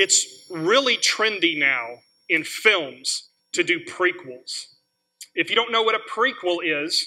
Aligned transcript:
it's 0.00 0.46
really 0.48 0.96
trendy 0.96 1.58
now 1.58 1.98
in 2.30 2.42
films 2.42 3.28
to 3.52 3.62
do 3.62 3.84
prequels. 3.84 4.68
If 5.34 5.50
you 5.50 5.56
don't 5.56 5.70
know 5.70 5.82
what 5.82 5.94
a 5.94 6.00
prequel 6.10 6.58
is, 6.64 7.06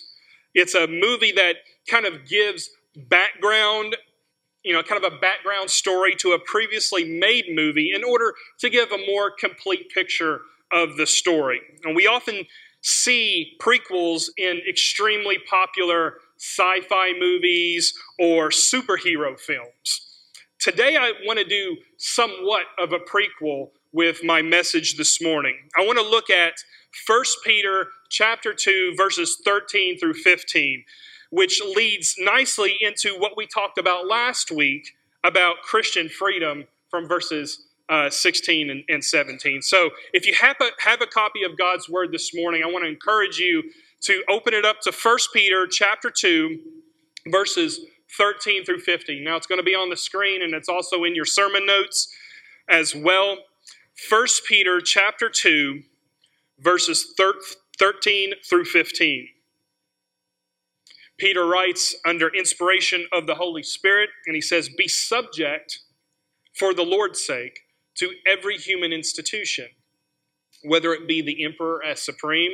it's 0.54 0.76
a 0.76 0.86
movie 0.86 1.32
that 1.32 1.56
kind 1.90 2.06
of 2.06 2.28
gives 2.28 2.70
background, 2.96 3.98
you 4.64 4.74
know, 4.74 4.84
kind 4.84 5.04
of 5.04 5.12
a 5.12 5.18
background 5.18 5.72
story 5.72 6.14
to 6.20 6.34
a 6.34 6.40
previously 6.40 7.04
made 7.04 7.46
movie 7.50 7.92
in 7.96 8.04
order 8.04 8.36
to 8.60 8.70
give 8.70 8.92
a 8.92 8.98
more 9.08 9.32
complete 9.32 9.90
picture 9.90 10.42
of 10.72 10.96
the 10.96 11.08
story. 11.08 11.62
And 11.84 11.96
we 11.96 12.06
often 12.06 12.46
see 12.82 13.58
prequels 13.60 14.30
in 14.38 14.62
extremely 14.70 15.40
popular 15.50 16.18
sci 16.38 16.82
fi 16.82 17.14
movies 17.20 17.94
or 18.20 18.50
superhero 18.50 19.40
films. 19.40 20.03
Today, 20.64 20.96
I 20.96 21.12
want 21.26 21.40
to 21.40 21.44
do 21.44 21.76
somewhat 21.98 22.64
of 22.80 22.94
a 22.94 22.98
prequel 22.98 23.72
with 23.92 24.24
my 24.24 24.42
message 24.42 24.96
this 24.96 25.22
morning. 25.22 25.58
I 25.78 25.86
want 25.86 26.00
to 26.00 26.06
look 26.06 26.30
at 26.30 26.54
1 27.06 27.24
Peter 27.44 27.88
chapter 28.10 28.54
2 28.54 28.94
verses 28.96 29.42
13 29.44 30.00
through 30.00 30.14
15, 30.14 30.86
which 31.32 31.62
leads 31.76 32.16
nicely 32.18 32.78
into 32.80 33.20
what 33.20 33.36
we 33.36 33.46
talked 33.46 33.78
about 33.78 34.08
last 34.08 34.52
week 34.52 34.88
about 35.26 35.58
Christian 35.64 36.08
freedom 36.08 36.64
from 36.90 37.10
verses 37.10 37.66
uh, 37.90 38.10
16 38.10 38.70
and, 38.70 38.86
and 38.88 39.04
17. 39.04 39.62
So 39.62 39.90
if 40.14 40.26
you 40.26 40.34
have 40.36 40.56
a, 40.62 40.70
have 40.80 41.02
a 41.02 41.08
copy 41.08 41.44
of 41.44 41.58
God's 41.58 41.90
word 41.90 42.14
this 42.14 42.34
morning, 42.34 42.64
I 42.64 42.68
want 42.68 42.86
to 42.86 42.90
encourage 42.90 43.38
you 43.38 43.64
to 44.04 44.24
open 44.30 44.54
it 44.54 44.64
up 44.64 44.80
to 44.84 44.94
1 44.94 45.18
Peter 45.34 45.68
chapter 45.68 46.10
2 46.10 46.58
verses 47.28 47.86
13 48.18 48.66
through 48.66 48.80
15. 48.80 49.24
Now 49.24 49.36
it's 49.36 49.48
going 49.48 49.60
to 49.60 49.64
be 49.64 49.76
on 49.76 49.90
the 49.90 49.98
screen 49.98 50.42
and 50.42 50.54
it's 50.54 50.70
also 50.70 51.04
in 51.04 51.16
your 51.16 51.26
sermon 51.26 51.66
notes 51.66 52.14
as 52.70 52.96
well. 52.96 53.38
1 54.10 54.28
Peter 54.48 54.82
chapter 54.82 55.30
2 55.30 55.84
verses 56.60 57.14
13 57.80 58.34
through 58.48 58.66
15. 58.66 59.28
Peter 61.18 61.46
writes 61.46 61.96
under 62.06 62.28
inspiration 62.30 63.08
of 63.12 63.28
the 63.28 63.36
Holy 63.36 63.64
Spirit 63.64 64.10
and 64.26 64.36
he 64.36 64.42
says, 64.42 64.70
"Be 64.70 64.88
subject 64.88 65.80
for 66.54 66.74
the 66.74 66.84
Lord's 66.84 67.24
sake 67.24 67.62
to 67.96 68.14
every 68.26 68.58
human 68.58 68.92
institution, 68.92 69.70
whether 70.64 70.94
it 70.94 71.08
be 71.08 71.22
the 71.22 71.44
emperor 71.44 71.84
as 71.84 72.02
supreme 72.02 72.54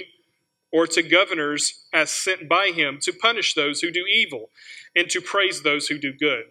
or 0.71 0.87
to 0.87 1.01
governors 1.01 1.85
as 1.93 2.11
sent 2.11 2.47
by 2.47 2.67
him 2.67 2.99
to 3.01 3.13
punish 3.13 3.53
those 3.53 3.81
who 3.81 3.91
do 3.91 4.05
evil 4.05 4.49
and 4.95 5.09
to 5.09 5.21
praise 5.21 5.61
those 5.61 5.87
who 5.87 5.97
do 5.97 6.13
good. 6.13 6.45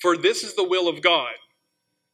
For 0.00 0.16
this 0.16 0.42
is 0.44 0.54
the 0.54 0.68
will 0.68 0.88
of 0.88 1.02
God, 1.02 1.34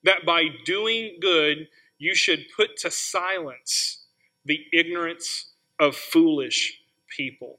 that 0.04 0.24
by 0.24 0.44
doing 0.64 1.18
good 1.20 1.68
you 1.98 2.14
should 2.14 2.46
put 2.56 2.76
to 2.78 2.90
silence 2.90 4.04
the 4.44 4.60
ignorance 4.72 5.52
of 5.78 5.96
foolish 5.96 6.80
people. 7.16 7.58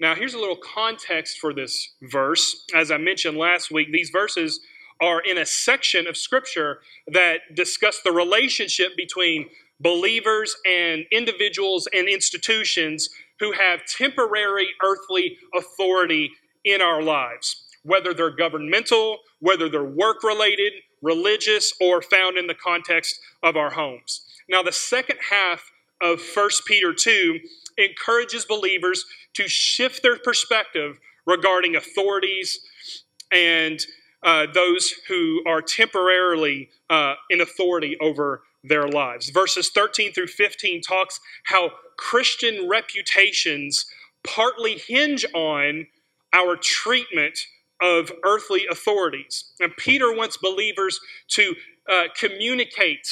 Now, 0.00 0.14
here's 0.14 0.34
a 0.34 0.38
little 0.38 0.56
context 0.56 1.38
for 1.38 1.52
this 1.52 1.92
verse. 2.02 2.64
As 2.74 2.90
I 2.90 2.96
mentioned 2.96 3.36
last 3.36 3.70
week, 3.70 3.92
these 3.92 4.10
verses 4.10 4.60
are 5.00 5.20
in 5.20 5.38
a 5.38 5.46
section 5.46 6.06
of 6.06 6.16
Scripture 6.16 6.80
that 7.06 7.54
discuss 7.54 8.00
the 8.02 8.12
relationship 8.12 8.96
between 8.96 9.48
believers 9.80 10.54
and 10.68 11.04
individuals 11.10 11.88
and 11.92 12.08
institutions 12.08 13.08
who 13.38 13.52
have 13.52 13.84
temporary 13.86 14.68
earthly 14.84 15.38
authority 15.56 16.30
in 16.64 16.82
our 16.82 17.02
lives, 17.02 17.64
whether 17.82 18.12
they're 18.12 18.30
governmental, 18.30 19.18
whether 19.40 19.68
they're 19.68 19.82
work 19.82 20.22
related, 20.22 20.72
religious, 21.02 21.72
or 21.80 22.02
found 22.02 22.36
in 22.36 22.46
the 22.46 22.54
context 22.54 23.18
of 23.42 23.56
our 23.56 23.70
homes. 23.70 24.26
Now, 24.48 24.62
the 24.62 24.72
second 24.72 25.18
half 25.30 25.70
of 26.02 26.20
1 26.34 26.50
Peter 26.66 26.92
2 26.92 27.38
encourages 27.78 28.44
believers 28.44 29.04
to 29.34 29.48
shift 29.48 30.02
their 30.02 30.18
perspective 30.18 30.98
regarding 31.26 31.76
authorities 31.76 32.60
and 33.32 33.80
uh, 34.22 34.46
those 34.52 34.92
who 35.08 35.42
are 35.46 35.62
temporarily 35.62 36.68
uh, 36.90 37.14
in 37.30 37.40
authority 37.40 37.96
over 38.00 38.42
their 38.62 38.88
lives. 38.88 39.30
Verses 39.30 39.70
13 39.74 40.12
through 40.12 40.26
15 40.26 40.82
talks 40.82 41.20
how 41.44 41.70
Christian 41.96 42.68
reputations 42.68 43.86
partly 44.24 44.78
hinge 44.78 45.24
on 45.34 45.86
our 46.32 46.56
treatment 46.56 47.38
of 47.82 48.12
earthly 48.24 48.66
authorities. 48.70 49.52
And 49.60 49.76
Peter 49.76 50.14
wants 50.14 50.36
believers 50.36 51.00
to 51.28 51.54
uh, 51.90 52.04
communicate 52.18 53.08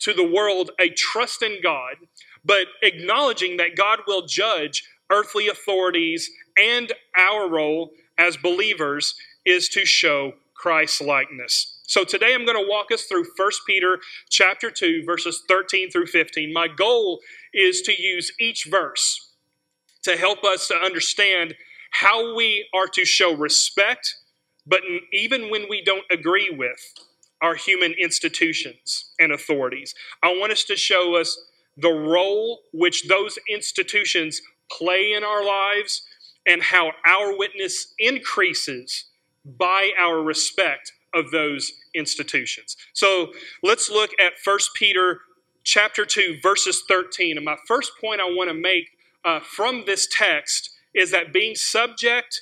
to 0.00 0.12
the 0.12 0.26
world 0.26 0.70
a 0.78 0.90
trust 0.90 1.42
in 1.42 1.58
God, 1.62 1.96
but 2.44 2.66
acknowledging 2.82 3.56
that 3.56 3.76
God 3.76 4.00
will 4.06 4.26
judge 4.26 4.84
earthly 5.10 5.48
authorities 5.48 6.30
and 6.56 6.92
our 7.16 7.48
role 7.48 7.90
as 8.18 8.36
believers 8.36 9.14
is 9.44 9.68
to 9.70 9.84
show 9.84 10.32
Christ 10.54 11.00
likeness. 11.00 11.79
So 11.90 12.04
today 12.04 12.34
I'm 12.34 12.44
going 12.44 12.56
to 12.56 12.70
walk 12.70 12.92
us 12.92 13.06
through 13.06 13.24
1 13.36 13.50
Peter 13.66 13.98
chapter 14.28 14.70
2 14.70 15.02
verses 15.04 15.42
13 15.48 15.90
through 15.90 16.06
15. 16.06 16.52
My 16.52 16.68
goal 16.68 17.18
is 17.52 17.82
to 17.82 18.00
use 18.00 18.30
each 18.38 18.68
verse 18.70 19.34
to 20.04 20.16
help 20.16 20.44
us 20.44 20.68
to 20.68 20.76
understand 20.76 21.56
how 21.90 22.36
we 22.36 22.68
are 22.72 22.86
to 22.86 23.04
show 23.04 23.34
respect, 23.34 24.14
but 24.64 24.82
even 25.12 25.50
when 25.50 25.66
we 25.68 25.82
don't 25.82 26.04
agree 26.12 26.48
with 26.48 26.78
our 27.42 27.56
human 27.56 27.90
institutions 27.94 29.10
and 29.18 29.32
authorities. 29.32 29.92
I 30.22 30.28
want 30.28 30.52
us 30.52 30.62
to 30.66 30.76
show 30.76 31.16
us 31.16 31.36
the 31.76 31.90
role 31.90 32.60
which 32.72 33.08
those 33.08 33.36
institutions 33.48 34.40
play 34.70 35.12
in 35.12 35.24
our 35.24 35.44
lives 35.44 36.02
and 36.46 36.62
how 36.62 36.92
our 37.04 37.36
witness 37.36 37.94
increases 37.98 39.06
by 39.44 39.90
our 39.98 40.22
respect 40.22 40.92
of 41.14 41.30
those 41.30 41.72
institutions. 41.94 42.76
So 42.92 43.32
let's 43.62 43.90
look 43.90 44.10
at 44.20 44.32
1 44.44 44.58
Peter 44.74 45.20
chapter 45.62 46.06
2 46.06 46.38
verses 46.42 46.82
13 46.88 47.36
and 47.36 47.44
my 47.44 47.56
first 47.68 47.92
point 48.00 48.20
I 48.20 48.24
want 48.24 48.48
to 48.48 48.54
make 48.54 48.96
uh, 49.24 49.40
from 49.40 49.84
this 49.84 50.08
text 50.10 50.70
is 50.94 51.10
that 51.10 51.32
being 51.32 51.54
subject 51.54 52.40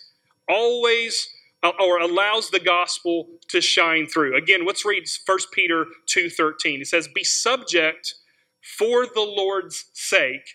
always 0.49 1.29
uh, 1.63 1.73
or 1.81 1.99
allows 1.99 2.51
the 2.51 2.61
gospel 2.61 3.29
to 3.49 3.61
shine 3.61 4.07
through. 4.07 4.37
Again, 4.37 4.65
let's 4.65 4.85
read 4.85 5.05
1 5.27 5.39
Peter 5.53 5.87
2:13. 6.07 6.81
It 6.81 6.87
says, 6.87 7.09
"Be 7.09 7.25
subject 7.25 8.15
for 8.61 9.07
the 9.07 9.23
Lord's 9.23 9.87
sake 9.93 10.55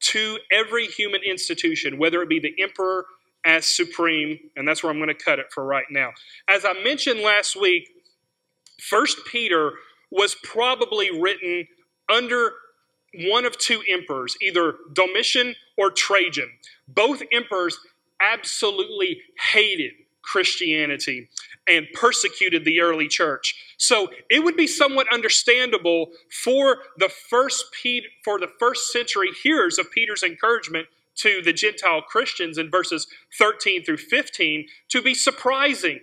to 0.00 0.38
every 0.50 0.86
human 0.86 1.22
institution, 1.22 1.98
whether 1.98 2.22
it 2.22 2.28
be 2.28 2.38
the 2.38 2.54
emperor 2.60 3.06
as 3.46 3.64
supreme, 3.66 4.38
and 4.56 4.66
that's 4.66 4.82
where 4.82 4.90
I'm 4.90 4.98
going 4.98 5.08
to 5.08 5.14
cut 5.14 5.38
it 5.38 5.46
for 5.52 5.64
right 5.64 5.86
now. 5.88 6.10
As 6.48 6.64
I 6.64 6.74
mentioned 6.82 7.20
last 7.20 7.58
week, 7.58 7.88
First 8.80 9.18
Peter 9.24 9.72
was 10.10 10.34
probably 10.42 11.18
written 11.18 11.66
under 12.12 12.52
one 13.30 13.46
of 13.46 13.56
two 13.56 13.82
emperors, 13.88 14.36
either 14.42 14.74
Domitian 14.92 15.54
or 15.78 15.90
Trajan. 15.90 16.50
Both 16.88 17.22
emperors 17.32 17.78
absolutely 18.20 19.20
hated 19.52 19.92
Christianity 20.22 21.28
and 21.68 21.86
persecuted 21.94 22.64
the 22.64 22.80
early 22.80 23.06
church. 23.06 23.74
So 23.76 24.08
it 24.28 24.42
would 24.42 24.56
be 24.56 24.66
somewhat 24.66 25.12
understandable 25.12 26.10
for 26.42 26.78
the 26.98 27.08
first 27.08 27.64
for 28.24 28.40
the 28.40 28.50
first 28.58 28.92
century 28.92 29.30
hearers 29.42 29.78
of 29.78 29.90
Peter's 29.90 30.22
encouragement 30.22 30.88
to 31.16 31.42
the 31.42 31.52
Gentile 31.52 32.02
Christians 32.02 32.58
in 32.58 32.70
verses 32.70 33.06
13 33.38 33.84
through 33.84 33.96
15 33.98 34.66
to 34.90 35.02
be 35.02 35.14
surprising. 35.14 36.00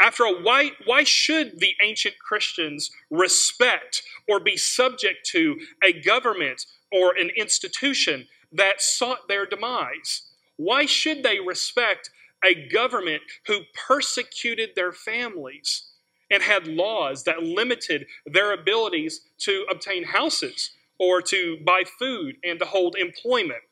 After 0.00 0.24
all, 0.26 0.42
why, 0.42 0.70
why 0.84 1.02
should 1.04 1.58
the 1.58 1.74
ancient 1.82 2.14
Christians 2.18 2.90
respect 3.10 4.02
or 4.28 4.38
be 4.38 4.56
subject 4.56 5.26
to 5.30 5.58
a 5.82 5.92
government 5.92 6.64
or 6.92 7.16
an 7.16 7.30
institution 7.36 8.28
that 8.52 8.80
sought 8.80 9.28
their 9.28 9.44
demise? 9.44 10.30
Why 10.56 10.86
should 10.86 11.22
they 11.22 11.40
respect 11.40 12.10
a 12.44 12.68
government 12.68 13.22
who 13.46 13.60
persecuted 13.86 14.70
their 14.76 14.92
families 14.92 15.90
and 16.30 16.42
had 16.42 16.68
laws 16.68 17.24
that 17.24 17.42
limited 17.42 18.06
their 18.26 18.52
abilities 18.52 19.22
to 19.38 19.66
obtain 19.70 20.04
houses 20.04 20.70
or 20.98 21.22
to 21.22 21.58
buy 21.64 21.82
food 21.98 22.36
and 22.44 22.58
to 22.60 22.64
hold 22.64 22.96
employment? 22.96 23.62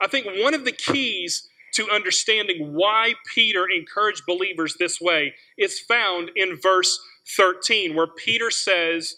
I 0.00 0.06
think 0.06 0.26
one 0.42 0.54
of 0.54 0.64
the 0.64 0.72
keys 0.72 1.48
to 1.74 1.90
understanding 1.90 2.74
why 2.74 3.14
Peter 3.32 3.66
encouraged 3.68 4.24
believers 4.26 4.76
this 4.78 5.00
way 5.00 5.34
is 5.56 5.78
found 5.80 6.30
in 6.34 6.58
verse 6.60 6.98
13, 7.36 7.94
where 7.94 8.08
Peter 8.08 8.50
says, 8.50 9.16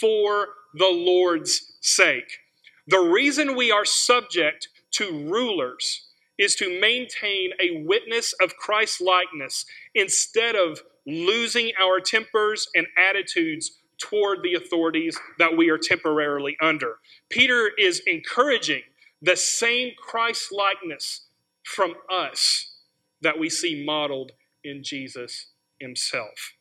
For 0.00 0.48
the 0.74 0.90
Lord's 0.90 1.76
sake. 1.80 2.38
The 2.86 2.98
reason 2.98 3.56
we 3.56 3.70
are 3.70 3.84
subject 3.84 4.68
to 4.92 5.26
rulers 5.28 6.06
is 6.36 6.54
to 6.56 6.80
maintain 6.80 7.50
a 7.60 7.82
witness 7.84 8.34
of 8.42 8.56
Christ's 8.56 9.00
likeness 9.00 9.64
instead 9.94 10.56
of 10.56 10.80
losing 11.06 11.72
our 11.80 12.00
tempers 12.00 12.68
and 12.74 12.86
attitudes 12.98 13.78
toward 13.98 14.42
the 14.42 14.54
authorities 14.54 15.18
that 15.38 15.56
we 15.56 15.70
are 15.70 15.78
temporarily 15.78 16.56
under. 16.60 16.96
Peter 17.30 17.70
is 17.78 18.02
encouraging 18.06 18.82
the 19.24 19.36
same 19.36 19.92
Christ 19.96 20.52
likeness 20.52 21.22
from 21.62 21.94
us 22.10 22.74
that 23.22 23.38
we 23.38 23.48
see 23.48 23.84
modeled 23.84 24.32
in 24.62 24.82
Jesus 24.82 25.46
himself. 25.80 26.52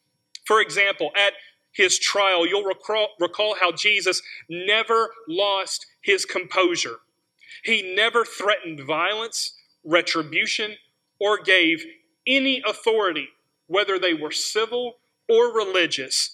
For 0.45 0.61
example, 0.61 1.11
at 1.15 1.33
his 1.73 1.99
trial, 1.99 2.47
you'll 2.47 2.63
recall, 2.63 3.09
recall 3.19 3.55
how 3.59 3.71
Jesus 3.73 4.21
never 4.49 5.09
lost 5.27 5.87
his 6.01 6.23
composure. 6.25 6.97
He 7.63 7.93
never 7.95 8.23
threatened 8.23 8.81
violence, 8.81 9.57
retribution, 9.83 10.75
or 11.19 11.39
gave 11.39 11.83
any 12.25 12.63
authority, 12.65 13.27
whether 13.67 13.99
they 13.99 14.13
were 14.13 14.31
civil 14.31 14.97
or 15.27 15.53
religious, 15.53 16.33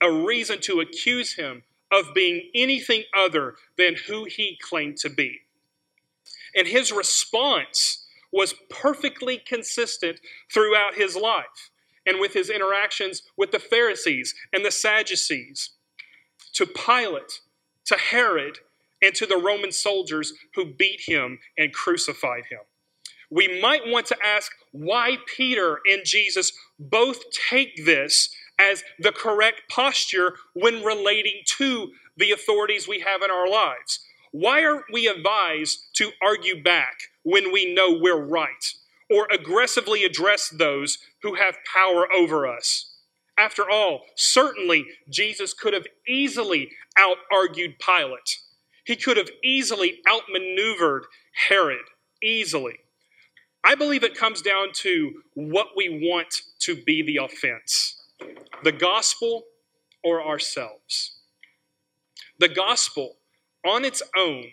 a 0.00 0.10
reason 0.10 0.60
to 0.62 0.80
accuse 0.80 1.34
him 1.34 1.62
of 1.90 2.14
being 2.14 2.50
anything 2.54 3.02
other 3.16 3.54
than 3.76 3.96
who 4.06 4.24
he 4.24 4.58
claimed 4.62 4.98
to 4.98 5.10
be. 5.10 5.40
And 6.54 6.66
his 6.68 6.92
response 6.92 8.06
was 8.32 8.54
perfectly 8.68 9.38
consistent 9.38 10.20
throughout 10.52 10.94
his 10.94 11.16
life 11.16 11.70
and 12.06 12.20
with 12.20 12.32
his 12.32 12.50
interactions 12.50 13.22
with 13.36 13.50
the 13.50 13.58
Pharisees 13.58 14.34
and 14.52 14.64
the 14.64 14.70
Sadducees, 14.70 15.70
to 16.52 16.66
Pilate, 16.66 17.40
to 17.86 17.96
Herod, 17.96 18.58
and 19.00 19.14
to 19.14 19.26
the 19.26 19.36
Roman 19.36 19.72
soldiers 19.72 20.32
who 20.54 20.64
beat 20.64 21.02
him 21.06 21.38
and 21.56 21.72
crucified 21.72 22.44
him. 22.50 22.60
We 23.30 23.60
might 23.60 23.86
want 23.86 24.06
to 24.06 24.16
ask 24.24 24.52
why 24.72 25.18
Peter 25.36 25.80
and 25.90 26.02
Jesus 26.04 26.52
both 26.78 27.18
take 27.50 27.84
this 27.84 28.34
as 28.58 28.84
the 28.98 29.12
correct 29.12 29.62
posture 29.68 30.36
when 30.54 30.84
relating 30.84 31.42
to 31.58 31.90
the 32.16 32.30
authorities 32.30 32.86
we 32.86 33.00
have 33.00 33.22
in 33.22 33.30
our 33.30 33.48
lives. 33.48 34.04
Why 34.34 34.64
aren't 34.64 34.92
we 34.92 35.06
advised 35.06 35.94
to 35.94 36.10
argue 36.20 36.60
back 36.60 36.98
when 37.22 37.52
we 37.52 37.72
know 37.72 37.96
we're 38.00 38.20
right 38.20 38.74
or 39.08 39.28
aggressively 39.30 40.02
address 40.02 40.48
those 40.48 40.98
who 41.22 41.36
have 41.36 41.54
power 41.72 42.12
over 42.12 42.44
us? 42.44 42.96
After 43.38 43.70
all, 43.70 44.00
certainly 44.16 44.86
Jesus 45.08 45.54
could 45.54 45.72
have 45.72 45.86
easily 46.08 46.70
out 46.98 47.18
argued 47.32 47.78
Pilate. 47.78 48.40
He 48.84 48.96
could 48.96 49.18
have 49.18 49.30
easily 49.44 50.00
outmaneuvered 50.10 51.04
Herod, 51.48 51.86
easily. 52.20 52.80
I 53.62 53.76
believe 53.76 54.02
it 54.02 54.16
comes 54.16 54.42
down 54.42 54.70
to 54.78 55.12
what 55.34 55.68
we 55.76 56.10
want 56.10 56.42
to 56.62 56.74
be 56.74 57.02
the 57.02 57.18
offense 57.18 58.02
the 58.64 58.72
gospel 58.72 59.44
or 60.02 60.26
ourselves. 60.26 61.20
The 62.40 62.48
gospel 62.48 63.18
on 63.64 63.84
its 63.84 64.02
own 64.16 64.46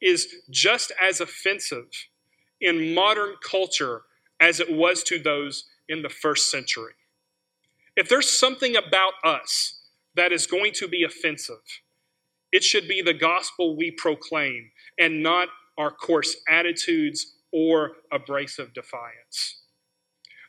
is 0.00 0.34
just 0.50 0.92
as 1.02 1.20
offensive 1.20 1.88
in 2.60 2.94
modern 2.94 3.34
culture 3.42 4.02
as 4.40 4.60
it 4.60 4.72
was 4.72 5.02
to 5.04 5.18
those 5.18 5.64
in 5.88 6.02
the 6.02 6.08
first 6.08 6.50
century. 6.50 6.92
If 7.96 8.08
there's 8.08 8.30
something 8.30 8.76
about 8.76 9.14
us 9.24 9.80
that 10.14 10.32
is 10.32 10.46
going 10.46 10.72
to 10.74 10.88
be 10.88 11.04
offensive, 11.04 11.80
it 12.52 12.64
should 12.64 12.88
be 12.88 13.02
the 13.02 13.14
gospel 13.14 13.76
we 13.76 13.90
proclaim 13.90 14.70
and 14.98 15.22
not 15.22 15.48
our 15.78 15.90
coarse 15.90 16.36
attitudes 16.48 17.34
or 17.52 17.92
abrasive 18.12 18.72
defiance. 18.74 19.62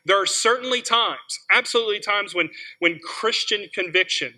There 0.04 0.20
are 0.20 0.26
certainly 0.26 0.82
times, 0.82 1.38
absolutely 1.50 2.00
times, 2.00 2.34
when, 2.34 2.50
when 2.80 2.98
Christian 2.98 3.68
conviction 3.72 4.34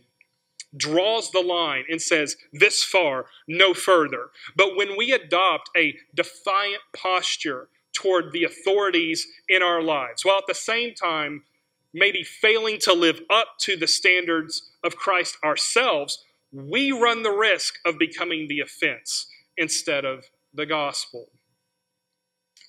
draws 0.76 1.30
the 1.30 1.40
line 1.40 1.84
and 1.88 2.00
says, 2.00 2.36
this 2.52 2.82
far, 2.82 3.26
no 3.46 3.74
further. 3.74 4.30
But 4.56 4.76
when 4.76 4.96
we 4.96 5.12
adopt 5.12 5.70
a 5.76 5.96
defiant 6.14 6.82
posture 6.94 7.68
toward 7.92 8.32
the 8.32 8.44
authorities 8.44 9.26
in 9.48 9.62
our 9.62 9.82
lives, 9.82 10.24
while 10.24 10.38
at 10.38 10.46
the 10.46 10.54
same 10.54 10.94
time 10.94 11.44
maybe 11.92 12.24
failing 12.24 12.78
to 12.80 12.92
live 12.92 13.20
up 13.30 13.56
to 13.60 13.76
the 13.76 13.86
standards 13.86 14.70
of 14.82 14.96
Christ 14.96 15.36
ourselves, 15.44 16.24
we 16.52 16.90
run 16.92 17.22
the 17.22 17.30
risk 17.30 17.74
of 17.84 17.98
becoming 17.98 18.48
the 18.48 18.60
offense 18.60 19.26
instead 19.56 20.04
of 20.04 20.24
the 20.52 20.66
gospel. 20.66 21.28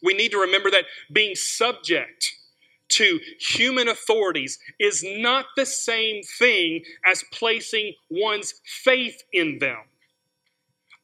We 0.04 0.14
need 0.14 0.32
to 0.32 0.40
remember 0.40 0.70
that 0.72 0.86
being 1.12 1.36
subject 1.36 2.36
to 2.90 3.20
human 3.40 3.88
authorities 3.88 4.60
is 4.80 5.04
not 5.06 5.46
the 5.56 5.66
same 5.66 6.22
thing 6.24 6.84
as 7.06 7.24
placing 7.32 7.94
one's 8.10 8.54
faith 8.84 9.24
in 9.34 9.60
them. 9.60 9.80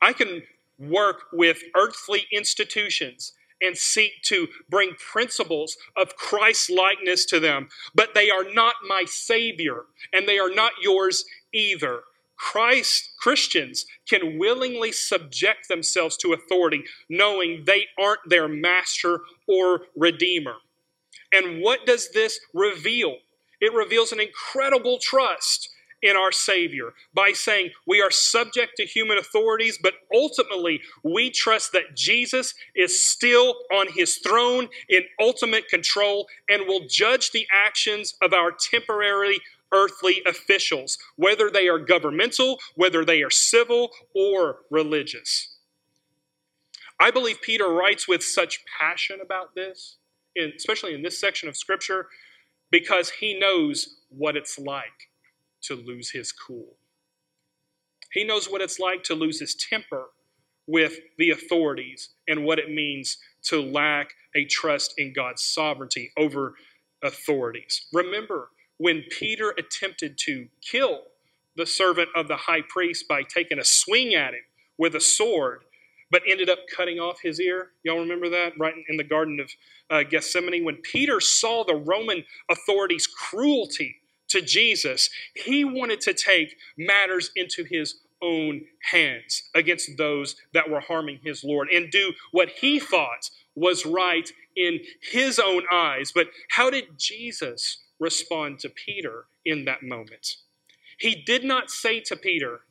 I 0.02 0.14
can 0.14 0.44
work 0.80 1.26
with 1.32 1.62
earthly 1.76 2.26
institutions 2.32 3.34
and 3.62 3.78
seek 3.78 4.14
to 4.24 4.48
bring 4.70 4.96
principles 4.96 5.78
of 5.96 6.16
Christ 6.16 6.72
likeness 6.72 7.26
to 7.26 7.40
them, 7.40 7.70
but 7.94 8.16
they 8.16 8.32
are 8.32 8.52
not 8.52 8.76
my 8.88 9.04
Savior, 9.06 9.84
and 10.12 10.28
they 10.28 10.40
are 10.40 10.50
not 10.50 10.72
yours 10.82 11.26
either. 11.54 12.02
Christ, 12.36 13.12
Christians 13.20 13.86
can 14.10 14.40
willingly 14.40 14.92
subject 14.92 15.68
themselves 15.68 16.18
to 16.18 16.34
authority, 16.34 16.84
knowing 17.08 17.66
they 17.66 17.86
aren't 18.00 18.28
their 18.28 18.48
master 18.48 19.20
or 19.48 19.82
redeemer. 19.96 20.56
And 21.32 21.62
what 21.62 21.86
does 21.86 22.12
this 22.12 22.40
reveal? 22.54 23.18
It 23.60 23.74
reveals 23.74 24.12
an 24.12 24.20
incredible 24.20 24.98
trust 25.00 25.70
in 26.02 26.16
our 26.16 26.32
Savior 26.32 26.94
by 27.14 27.32
saying 27.32 27.70
we 27.86 28.02
are 28.02 28.12
subject 28.12 28.74
to 28.78 28.86
human 28.86 29.18
authorities, 29.18 29.78
but 29.82 29.94
ultimately 30.14 30.82
we 31.04 31.30
trust 31.30 31.72
that 31.74 31.96
Jesus 31.96 32.54
is 32.76 33.04
still 33.04 33.56
on 33.72 33.88
his 33.94 34.18
throne 34.18 34.68
in 34.90 35.02
ultimate 35.20 35.68
control 35.68 36.28
and 36.50 36.68
will 36.68 36.88
judge 36.88 37.32
the 37.32 37.48
actions 37.54 38.16
of 38.22 38.34
our 38.34 38.52
temporary 38.52 39.40
earthly 39.72 40.22
officials, 40.26 40.98
whether 41.16 41.50
they 41.50 41.68
are 41.68 41.80
governmental, 41.80 42.60
whether 42.76 43.06
they 43.06 43.22
are 43.22 43.30
civil 43.30 43.92
or 44.14 44.60
religious. 44.70 45.56
I 47.00 47.10
believe 47.10 47.42
Peter 47.42 47.68
writes 47.68 48.08
with 48.08 48.24
such 48.24 48.64
passion 48.80 49.20
about 49.24 49.56
this, 49.56 49.98
especially 50.38 50.94
in 50.94 51.02
this 51.02 51.20
section 51.20 51.50
of 51.50 51.58
Scripture, 51.58 52.08
because 52.72 53.10
he 53.10 53.38
knows 53.38 54.00
what 54.10 54.36
it's 54.36 54.58
like 54.58 55.10
to 55.64 55.76
lose 55.76 56.12
his 56.12 56.32
cool. 56.32 56.76
He 58.12 58.24
knows 58.24 58.50
what 58.50 58.62
it's 58.62 58.80
like 58.80 59.04
to 59.04 59.16
lose 59.16 59.40
his 59.40 59.56
temper 59.56 60.08
with 60.68 61.00
the 61.18 61.32
authorities 61.32 62.10
and 62.28 62.44
what 62.44 62.60
it 62.60 62.70
means 62.70 63.18
to 63.44 63.62
lack 63.62 64.14
a 64.36 64.46
trust 64.46 64.94
in 64.98 65.14
God's 65.14 65.44
sovereignty 65.44 66.12
over 66.18 66.56
authorities. 67.04 67.88
Remember, 67.94 68.50
when 68.78 69.04
Peter 69.10 69.54
attempted 69.58 70.18
to 70.20 70.48
kill 70.62 71.02
the 71.56 71.66
servant 71.66 72.10
of 72.16 72.28
the 72.28 72.36
high 72.36 72.62
priest 72.68 73.08
by 73.08 73.24
taking 73.24 73.60
a 73.60 73.66
swing 73.66 74.16
at 74.16 74.34
him 74.34 74.42
with 74.78 74.96
a 74.96 75.02
sword, 75.02 75.64
but 76.12 76.22
ended 76.28 76.50
up 76.50 76.60
cutting 76.76 77.00
off 77.00 77.22
his 77.22 77.40
ear. 77.40 77.70
Y'all 77.84 78.00
remember 78.00 78.30
that? 78.30 78.54
Right 78.60 78.74
in 78.90 78.98
the 78.98 79.04
Garden 79.04 79.40
of 79.40 79.50
uh, 79.90 80.04
Gethsemane. 80.04 80.66
When 80.66 80.78
Peter 80.78 81.20
saw 81.20 81.64
the 81.64 81.76
Roman 81.76 82.24
authorities' 82.50 83.08
cruelty 83.08 83.98
to 84.30 84.42
Jesus, 84.42 85.10
he 85.36 85.66
wanted 85.66 86.02
to 86.02 86.14
take 86.14 86.56
matters 86.78 87.32
into 87.36 87.64
his 87.64 87.96
own 88.22 88.62
hands 88.92 89.50
against 89.56 89.98
those 89.98 90.36
that 90.54 90.70
were 90.70 90.80
harming 90.80 91.20
his 91.24 91.44
Lord 91.44 91.70
and 91.70 91.90
do 91.92 92.14
what 92.32 92.50
he 92.50 92.80
thought 92.80 93.30
was 93.56 93.86
right 93.86 94.30
in 94.56 94.80
his 95.02 95.40
own 95.40 95.64
eyes. 95.72 96.12
But 96.14 96.28
how 96.50 96.70
did 96.70 96.86
Jesus 96.98 97.80
respond 98.02 98.60
to 98.60 98.70
Peter 98.70 99.26
in 99.46 99.64
that 99.66 99.84
moment. 99.84 100.38
He 101.00 101.16
did 101.16 101.44
not 101.46 101.70
say 101.70 102.02
to 102.02 102.18
Peter, 102.18 102.62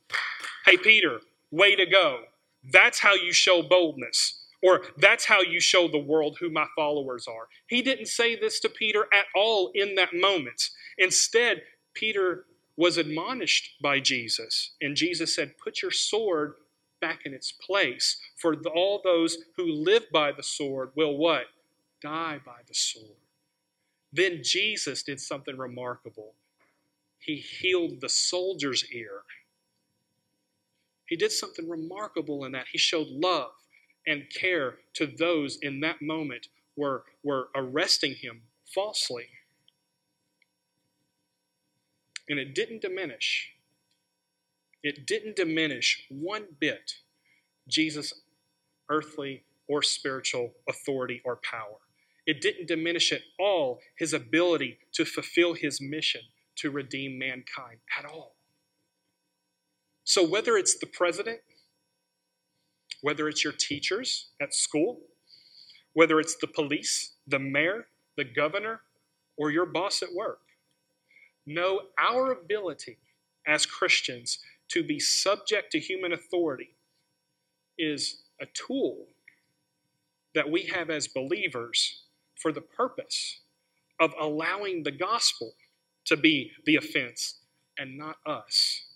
Hey, 0.65 0.77
Peter, 0.77 1.21
way 1.49 1.75
to 1.75 1.85
go. 1.85 2.19
That's 2.63 2.99
how 2.99 3.13
you 3.15 3.33
show 3.33 3.63
boldness, 3.63 4.45
or 4.61 4.83
that's 4.97 5.25
how 5.25 5.41
you 5.41 5.59
show 5.59 5.87
the 5.87 5.97
world 5.97 6.37
who 6.39 6.49
my 6.49 6.67
followers 6.75 7.27
are. 7.27 7.47
He 7.67 7.81
didn't 7.81 8.07
say 8.07 8.35
this 8.35 8.59
to 8.61 8.69
Peter 8.69 9.07
at 9.13 9.25
all 9.35 9.71
in 9.73 9.95
that 9.95 10.13
moment. 10.13 10.69
Instead, 10.97 11.63
Peter 11.93 12.45
was 12.77 12.97
admonished 12.97 13.81
by 13.81 13.99
Jesus, 13.99 14.71
and 14.81 14.95
Jesus 14.95 15.35
said, 15.35 15.57
Put 15.57 15.81
your 15.81 15.91
sword 15.91 16.53
back 16.99 17.21
in 17.25 17.33
its 17.33 17.51
place, 17.51 18.17
for 18.37 18.55
all 18.75 19.01
those 19.03 19.39
who 19.57 19.65
live 19.65 20.05
by 20.13 20.31
the 20.31 20.43
sword 20.43 20.91
will 20.95 21.17
what? 21.17 21.45
Die 22.01 22.39
by 22.45 22.59
the 22.67 22.73
sword. 22.73 23.17
Then 24.13 24.41
Jesus 24.43 25.03
did 25.03 25.19
something 25.19 25.57
remarkable. 25.57 26.33
He 27.17 27.35
healed 27.35 28.01
the 28.01 28.09
soldier's 28.09 28.85
ear. 28.91 29.23
He 31.11 31.17
did 31.17 31.33
something 31.33 31.67
remarkable 31.67 32.45
in 32.45 32.53
that. 32.53 32.67
He 32.71 32.77
showed 32.77 33.07
love 33.09 33.51
and 34.07 34.23
care 34.33 34.75
to 34.93 35.05
those 35.05 35.59
in 35.61 35.81
that 35.81 36.01
moment 36.01 36.47
were, 36.77 37.03
were 37.21 37.49
arresting 37.53 38.15
him 38.15 38.43
falsely. 38.73 39.25
And 42.29 42.39
it 42.39 42.55
didn't 42.55 42.81
diminish. 42.81 43.51
It 44.83 45.05
didn't 45.05 45.35
diminish 45.35 46.05
one 46.09 46.45
bit 46.61 46.93
Jesus' 47.67 48.13
earthly 48.89 49.43
or 49.67 49.81
spiritual 49.81 50.53
authority 50.69 51.21
or 51.25 51.41
power. 51.43 51.79
It 52.25 52.39
didn't 52.39 52.69
diminish 52.69 53.11
at 53.11 53.23
all 53.37 53.81
his 53.97 54.13
ability 54.13 54.77
to 54.93 55.03
fulfill 55.03 55.55
his 55.55 55.81
mission 55.81 56.21
to 56.55 56.71
redeem 56.71 57.19
mankind 57.19 57.79
at 57.99 58.05
all. 58.05 58.37
So, 60.11 60.27
whether 60.27 60.57
it's 60.57 60.77
the 60.77 60.87
president, 60.87 61.39
whether 62.99 63.29
it's 63.29 63.45
your 63.45 63.53
teachers 63.53 64.27
at 64.41 64.53
school, 64.53 64.99
whether 65.93 66.19
it's 66.19 66.35
the 66.35 66.47
police, 66.47 67.13
the 67.27 67.39
mayor, 67.39 67.87
the 68.17 68.25
governor, 68.25 68.81
or 69.37 69.51
your 69.51 69.65
boss 69.65 70.03
at 70.03 70.13
work, 70.13 70.41
know 71.45 71.83
our 71.97 72.33
ability 72.33 72.97
as 73.47 73.65
Christians 73.65 74.39
to 74.67 74.83
be 74.83 74.99
subject 74.99 75.71
to 75.71 75.79
human 75.79 76.11
authority 76.11 76.75
is 77.77 78.23
a 78.41 78.47
tool 78.47 79.05
that 80.35 80.51
we 80.51 80.63
have 80.63 80.89
as 80.89 81.07
believers 81.07 82.03
for 82.35 82.51
the 82.51 82.59
purpose 82.59 83.39
of 84.01 84.13
allowing 84.19 84.83
the 84.83 84.91
gospel 84.91 85.53
to 86.03 86.17
be 86.17 86.51
the 86.65 86.75
offense 86.75 87.35
and 87.77 87.97
not 87.97 88.17
us. 88.25 88.90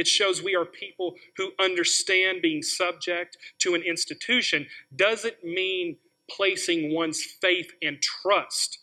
It 0.00 0.08
shows 0.08 0.42
we 0.42 0.56
are 0.56 0.64
people 0.64 1.16
who 1.36 1.50
understand 1.60 2.40
being 2.40 2.62
subject 2.62 3.36
to 3.58 3.74
an 3.74 3.82
institution 3.82 4.66
doesn't 4.96 5.44
mean 5.44 5.98
placing 6.30 6.94
one's 6.94 7.22
faith 7.22 7.70
and 7.82 8.00
trust 8.00 8.78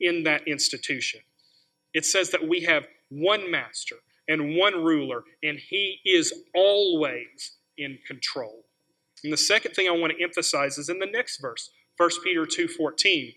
in 0.00 0.22
that 0.24 0.46
institution. 0.46 1.20
It 1.94 2.04
says 2.04 2.28
that 2.32 2.46
we 2.46 2.60
have 2.64 2.86
one 3.08 3.50
master 3.50 3.96
and 4.28 4.54
one 4.54 4.84
ruler, 4.84 5.22
and 5.42 5.56
he 5.58 6.00
is 6.04 6.30
always 6.54 7.52
in 7.78 7.98
control. 8.06 8.66
And 9.24 9.32
the 9.32 9.38
second 9.38 9.72
thing 9.72 9.88
I 9.88 9.92
want 9.92 10.12
to 10.12 10.22
emphasize 10.22 10.76
is 10.76 10.90
in 10.90 10.98
the 10.98 11.06
next 11.06 11.40
verse, 11.40 11.70
1 11.96 12.10
Peter 12.22 12.44
2:14 12.44 13.34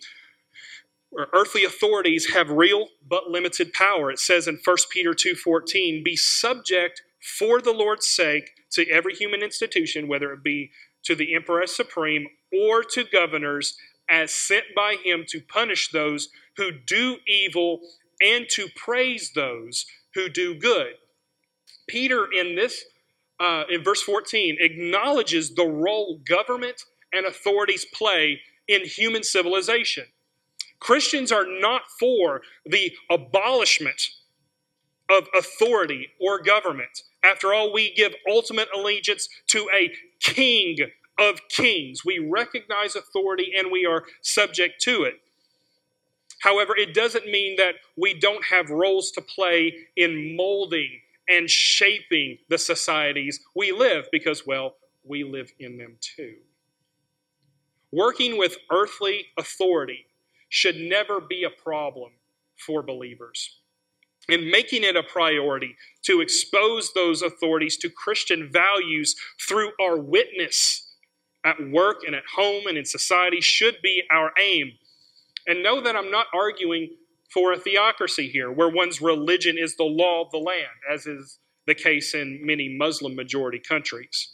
where 1.10 1.28
earthly 1.32 1.64
authorities 1.64 2.34
have 2.34 2.50
real 2.50 2.88
but 3.08 3.30
limited 3.30 3.72
power. 3.72 4.10
It 4.10 4.18
says 4.18 4.48
in 4.48 4.58
1 4.58 4.90
Peter 4.90 5.14
2:14, 5.14 6.04
"Be 6.04 6.16
subject 6.16 7.04
for 7.24 7.62
the 7.62 7.72
Lord's 7.72 8.08
sake 8.08 8.52
to 8.72 8.88
every 8.90 9.16
human 9.16 9.42
institution, 9.42 10.08
whether 10.08 10.34
it 10.34 10.44
be 10.44 10.72
to 11.04 11.16
the 11.16 11.34
emperor 11.34 11.66
supreme 11.68 12.28
or 12.52 12.84
to 12.84 13.04
governors 13.04 13.78
as 14.10 14.34
sent 14.34 14.66
by 14.76 14.98
him 15.04 15.26
to 15.30 15.42
punish 15.42 15.90
those 15.92 16.30
who 16.58 16.72
do 16.72 17.18
evil 17.28 17.82
and 18.22 18.48
to 18.50 18.68
praise 18.76 19.32
those 19.34 19.86
who 20.16 20.30
do 20.30 20.56
good." 20.56 20.94
Peter 21.88 22.28
in 22.32 22.56
this 22.56 22.86
uh, 23.40 23.64
in 23.70 23.84
verse 23.84 24.02
14 24.02 24.58
acknowledges 24.60 25.56
the 25.56 25.66
role 25.66 26.20
government 26.28 26.84
and 27.12 27.26
authorities 27.26 27.86
play 27.94 28.42
in 28.68 28.86
human 28.86 29.24
civilization. 29.24 30.06
Christians 30.80 31.32
are 31.32 31.46
not 31.48 31.84
for 32.00 32.42
the 32.66 32.92
abolishment 33.10 34.10
of 35.10 35.28
authority 35.38 36.10
or 36.20 36.42
government. 36.42 37.04
After 37.24 37.54
all, 37.54 37.72
we 37.72 37.94
give 37.94 38.14
ultimate 38.30 38.68
allegiance 38.76 39.30
to 39.48 39.70
a 39.74 39.92
king 40.20 40.78
of 41.18 41.40
kings. 41.50 42.04
We 42.04 42.20
recognize 42.20 42.96
authority 42.96 43.54
and 43.58 43.72
we 43.72 43.86
are 43.86 44.04
subject 44.22 44.82
to 44.82 45.04
it. 45.04 45.16
However, 46.42 46.76
it 46.76 46.94
doesn't 46.94 47.26
mean 47.26 47.56
that 47.58 47.76
we 47.96 48.14
don't 48.14 48.44
have 48.46 48.70
roles 48.70 49.12
to 49.12 49.22
play 49.22 49.74
in 49.96 50.36
molding 50.36 51.00
and 51.30 51.50
shaping 51.50 52.38
the 52.50 52.58
societies 52.58 53.40
we 53.56 53.72
live 53.72 54.08
because, 54.12 54.46
well, 54.46 54.76
we 55.06 55.24
live 55.24 55.52
in 55.60 55.78
them 55.78 55.96
too. 56.02 56.36
Working 57.92 58.38
with 58.38 58.58
earthly 58.72 59.28
authority 59.38 60.08
should 60.50 60.76
never 60.76 61.22
be 61.22 61.44
a 61.44 61.50
problem 61.50 62.12
for 62.58 62.84
believers. 62.84 63.60
And 64.30 64.50
making 64.50 64.84
it 64.84 64.96
a 64.96 65.04
priority 65.04 65.76
to 66.04 66.22
expose 66.22 66.94
those 66.94 67.22
authorities 67.22 67.76
to 67.78 67.90
Christian 67.90 68.50
values 68.52 69.16
through 69.48 69.72
our 69.82 69.98
witness 69.98 70.94
at 71.46 71.58
work 71.72 71.98
and 72.06 72.16
at 72.16 72.24
home 72.36 72.68
and 72.68 72.78
in 72.78 72.86
society 72.86 73.42
should 73.42 73.76
be 73.84 74.04
our 74.10 74.32
aim. 74.42 74.72
And 75.46 75.62
know 75.62 75.82
that 75.82 75.96
I'm 75.96 76.10
not 76.10 76.28
arguing 76.34 76.92
for 77.34 77.52
a 77.52 77.60
theocracy 77.60 78.30
here, 78.30 78.52
where 78.52 78.70
one's 78.70 79.02
religion 79.02 79.58
is 79.58 79.76
the 79.76 79.84
law 79.84 80.24
of 80.24 80.32
the 80.32 80.38
land, 80.38 80.68
as 80.90 81.06
is 81.06 81.40
the 81.66 81.76
case 81.76 82.14
in 82.14 82.40
many 82.44 82.70
Muslim 82.78 83.16
majority 83.16 83.60
countries. 83.60 84.30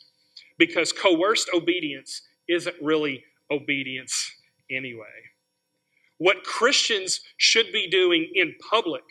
Because 0.57 0.91
coerced 0.91 1.49
obedience 1.53 2.21
isn't 2.47 2.75
really 2.81 3.23
obedience 3.49 4.31
anyway. 4.69 5.05
What 6.17 6.43
Christians 6.43 7.21
should 7.37 7.71
be 7.71 7.89
doing 7.89 8.29
in 8.35 8.55
public, 8.69 9.03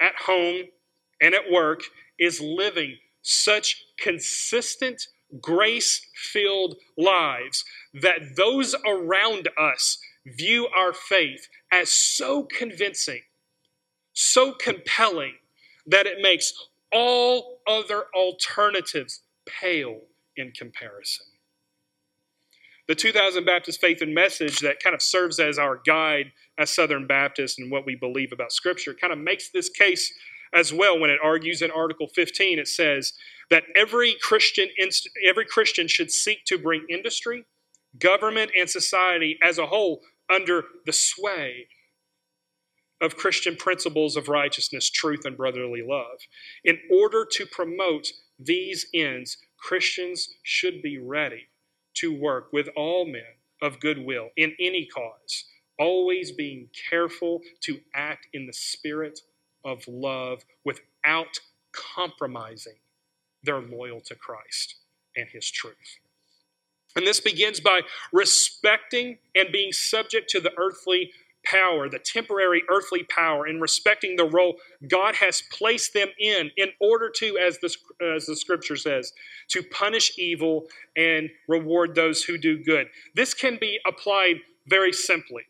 at 0.00 0.14
home, 0.26 0.62
and 1.20 1.34
at 1.34 1.50
work 1.50 1.80
is 2.18 2.40
living 2.40 2.96
such 3.22 3.84
consistent, 3.98 5.08
grace 5.40 6.06
filled 6.14 6.76
lives 6.96 7.64
that 7.94 8.36
those 8.36 8.74
around 8.86 9.48
us 9.58 9.98
view 10.26 10.68
our 10.76 10.92
faith 10.92 11.48
as 11.72 11.90
so 11.90 12.44
convincing, 12.44 13.22
so 14.12 14.52
compelling, 14.52 15.34
that 15.86 16.06
it 16.06 16.18
makes 16.20 16.52
all 16.92 17.60
other 17.66 18.04
alternatives 18.14 19.22
pale 19.46 20.00
in 20.36 20.52
comparison. 20.52 21.26
The 22.88 22.94
2000 22.94 23.44
Baptist 23.44 23.80
Faith 23.80 24.00
and 24.00 24.14
Message, 24.14 24.60
that 24.60 24.80
kind 24.80 24.94
of 24.94 25.02
serves 25.02 25.40
as 25.40 25.58
our 25.58 25.80
guide 25.84 26.30
as 26.56 26.70
Southern 26.70 27.06
Baptists 27.06 27.58
and 27.58 27.70
what 27.70 27.84
we 27.84 27.96
believe 27.96 28.30
about 28.30 28.52
Scripture, 28.52 28.94
kind 28.94 29.12
of 29.12 29.18
makes 29.18 29.50
this 29.50 29.68
case 29.68 30.12
as 30.52 30.72
well 30.72 30.98
when 30.98 31.10
it 31.10 31.18
argues 31.22 31.62
in 31.62 31.72
Article 31.72 32.06
15. 32.06 32.60
It 32.60 32.68
says 32.68 33.12
that 33.50 33.64
every 33.74 34.14
Christian, 34.22 34.68
inst- 34.78 35.10
every 35.26 35.44
Christian 35.44 35.88
should 35.88 36.12
seek 36.12 36.44
to 36.46 36.58
bring 36.58 36.86
industry, 36.88 37.44
government, 37.98 38.52
and 38.56 38.70
society 38.70 39.36
as 39.42 39.58
a 39.58 39.66
whole 39.66 40.02
under 40.32 40.62
the 40.84 40.92
sway 40.92 41.66
of 43.00 43.16
Christian 43.16 43.56
principles 43.56 44.16
of 44.16 44.28
righteousness, 44.28 44.88
truth, 44.88 45.24
and 45.24 45.36
brotherly 45.36 45.82
love. 45.82 46.20
In 46.64 46.78
order 46.90 47.26
to 47.32 47.46
promote 47.46 48.06
these 48.38 48.86
ends, 48.94 49.38
Christians 49.58 50.28
should 50.44 50.82
be 50.82 50.98
ready 50.98 51.48
to 51.96 52.12
work 52.14 52.52
with 52.52 52.68
all 52.76 53.06
men 53.06 53.22
of 53.62 53.80
good 53.80 53.98
will 53.98 54.30
in 54.36 54.54
any 54.60 54.86
cause, 54.86 55.44
always 55.78 56.32
being 56.32 56.68
careful 56.90 57.40
to 57.62 57.80
act 57.94 58.28
in 58.32 58.46
the 58.46 58.52
spirit 58.52 59.20
of 59.64 59.86
love 59.88 60.44
without 60.64 61.40
compromising 61.72 62.76
their 63.42 63.60
loyal 63.60 64.00
to 64.00 64.14
Christ 64.14 64.76
and 65.16 65.28
his 65.28 65.50
truth. 65.50 65.98
And 66.96 67.06
this 67.06 67.20
begins 67.20 67.60
by 67.60 67.82
respecting 68.12 69.18
and 69.34 69.52
being 69.52 69.72
subject 69.72 70.30
to 70.30 70.40
the 70.40 70.52
earthly 70.56 71.12
power, 71.50 71.88
the 71.88 71.98
temporary 71.98 72.62
earthly 72.68 73.04
power, 73.04 73.46
in 73.46 73.60
respecting 73.60 74.16
the 74.16 74.24
role 74.24 74.56
God 74.88 75.14
has 75.16 75.42
placed 75.50 75.94
them 75.94 76.08
in, 76.18 76.50
in 76.56 76.68
order 76.80 77.10
to, 77.16 77.38
as 77.38 77.58
the, 77.58 77.74
as 78.14 78.26
the 78.26 78.36
scripture 78.36 78.76
says, 78.76 79.12
to 79.48 79.62
punish 79.62 80.12
evil 80.18 80.66
and 80.96 81.30
reward 81.48 81.94
those 81.94 82.22
who 82.22 82.36
do 82.36 82.62
good. 82.62 82.88
This 83.14 83.34
can 83.34 83.58
be 83.60 83.78
applied 83.86 84.36
very 84.66 84.92
simply. 84.92 85.44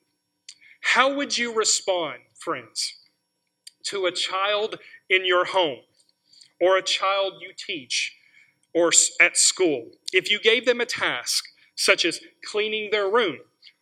How 0.82 1.14
would 1.14 1.36
you 1.36 1.54
respond, 1.54 2.18
friends, 2.38 2.94
to 3.84 4.06
a 4.06 4.12
child 4.12 4.78
in 5.08 5.24
your 5.24 5.46
home 5.46 5.80
or 6.60 6.76
a 6.76 6.82
child 6.82 7.34
you 7.40 7.52
teach 7.56 8.16
or 8.74 8.92
at 9.20 9.36
school 9.36 9.90
if 10.12 10.30
you 10.30 10.40
gave 10.40 10.66
them 10.66 10.80
a 10.80 10.86
task 10.86 11.44
such 11.74 12.04
as 12.04 12.20
cleaning 12.44 12.90
their 12.90 13.08
room 13.08 13.38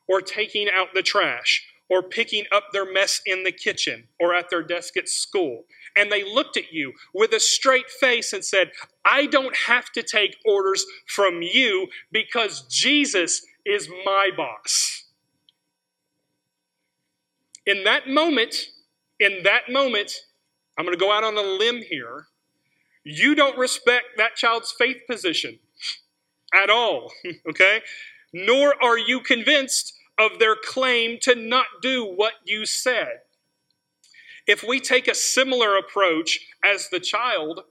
or 0.08 0.20
taking 0.20 0.68
out 0.72 0.88
the 0.94 1.02
trash 1.02 1.66
or 1.88 2.02
picking 2.02 2.44
up 2.50 2.64
their 2.72 2.90
mess 2.90 3.20
in 3.26 3.44
the 3.44 3.52
kitchen 3.52 4.04
or 4.18 4.34
at 4.34 4.50
their 4.50 4.62
desk 4.62 4.96
at 4.96 5.08
school. 5.08 5.64
And 5.96 6.10
they 6.10 6.24
looked 6.24 6.56
at 6.56 6.72
you 6.72 6.92
with 7.12 7.32
a 7.32 7.40
straight 7.40 7.90
face 7.90 8.32
and 8.32 8.44
said, 8.44 8.72
I 9.04 9.26
don't 9.26 9.56
have 9.66 9.92
to 9.92 10.02
take 10.02 10.36
orders 10.44 10.86
from 11.06 11.42
you 11.42 11.88
because 12.10 12.62
Jesus 12.68 13.44
is 13.64 13.88
my 14.04 14.30
boss. 14.36 15.04
In 17.66 17.84
that 17.84 18.08
moment, 18.08 18.56
in 19.20 19.42
that 19.44 19.70
moment, 19.70 20.12
I'm 20.76 20.84
going 20.84 20.96
to 20.96 21.02
go 21.02 21.12
out 21.12 21.24
on 21.24 21.36
a 21.36 21.42
limb 21.42 21.82
here. 21.82 22.26
You 23.04 23.34
don't 23.34 23.56
respect 23.56 24.06
that 24.16 24.34
child's 24.34 24.74
faith 24.76 25.02
position 25.08 25.58
at 26.52 26.70
all, 26.70 27.12
okay? 27.48 27.80
Nor 28.32 28.74
are 28.82 28.98
you 28.98 29.20
convinced 29.20 29.93
of 30.18 30.38
their 30.38 30.56
claim 30.56 31.18
to 31.22 31.34
not 31.34 31.66
do 31.82 32.04
what 32.04 32.34
you 32.44 32.66
said. 32.66 33.20
If 34.46 34.62
we 34.62 34.80
take 34.80 35.08
a 35.08 35.14
similar 35.14 35.76
approach 35.76 36.38
as 36.64 36.88
the 36.88 37.00
child 37.00 37.62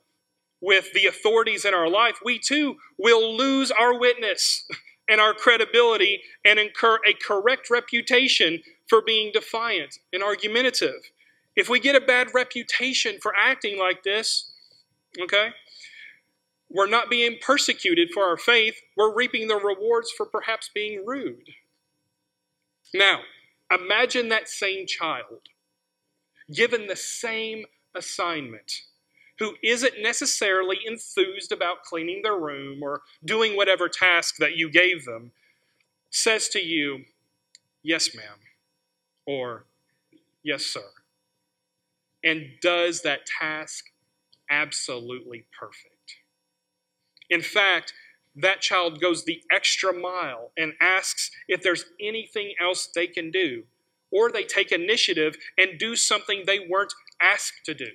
with 0.62 0.92
the 0.94 1.06
authorities 1.06 1.66
in 1.66 1.74
our 1.74 1.90
life, 1.90 2.18
we 2.24 2.40
too 2.40 2.78
will 2.98 3.36
lose 3.36 3.70
our 3.70 3.98
witness 4.00 4.66
and 5.10 5.20
our 5.20 5.34
credibility 5.34 6.22
and 6.44 6.58
incur 6.58 7.00
a 7.08 7.14
correct 7.14 7.70
reputation 7.70 8.62
for 8.88 9.02
being 9.02 9.32
defiant 9.34 10.00
and 10.12 10.24
argumentative. 10.24 11.12
If 11.56 11.70
we 11.70 11.80
get 11.80 11.96
a 11.96 12.02
bad 12.02 12.30
reputation 12.34 13.18
for 13.22 13.34
acting 13.38 13.78
like 13.78 14.04
this, 14.04 14.52
okay, 15.22 15.50
we're 16.70 16.88
not 16.88 17.10
being 17.10 17.38
persecuted 17.40 18.10
for 18.14 18.24
our 18.24 18.38
faith, 18.38 18.76
we're 18.98 19.14
reaping 19.14 19.48
the 19.48 19.58
rewards 19.58 20.12
for 20.12 20.26
perhaps 20.26 20.70
being 20.74 21.06
rude. 21.06 21.50
Now, 22.94 23.22
imagine 23.72 24.30
that 24.30 24.48
same 24.48 24.86
child 24.86 25.50
given 26.54 26.88
the 26.88 26.96
same 26.96 27.66
assignment 27.96 28.82
who 29.40 29.56
isn't 29.64 30.02
necessarily 30.02 30.78
enthused 30.86 31.52
about 31.52 31.84
cleaning 31.84 32.22
their 32.22 32.38
room 32.38 32.84
or 32.84 33.02
doing 33.26 33.56
whatever 33.56 33.90
task 33.90 34.36
that 34.38 34.56
you 34.56 34.70
gave 34.70 35.06
them, 35.06 35.32
says 36.12 36.50
to 36.50 36.60
you, 36.60 37.06
Yes, 37.82 38.16
ma'am, 38.16 38.40
or 39.26 39.66
Yes, 40.44 40.66
sir, 40.66 40.84
and 42.24 42.52
does 42.62 43.02
that 43.02 43.26
task 43.26 43.86
absolutely 44.50 45.46
perfect. 45.58 46.18
In 47.30 47.42
fact, 47.42 47.94
that 48.36 48.62
child 48.62 49.00
goes 49.00 49.26
the 49.26 49.42
extra 49.52 49.94
mile 49.94 50.52
and 50.58 50.74
asks 50.82 51.30
if 51.48 51.62
there's 51.62 51.86
anything 52.02 52.54
else 52.60 52.88
they 52.94 53.08
can 53.08 53.32
do, 53.32 53.64
or 54.12 54.32
they 54.32 54.44
take 54.44 54.72
initiative 54.72 55.36
and 55.58 55.78
do 55.78 55.96
something 55.96 56.44
they 56.46 56.60
weren't 56.60 56.94
asked 57.22 57.66
to 57.66 57.74
do. 57.74 57.90